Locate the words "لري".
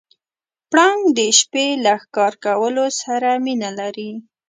3.79-4.11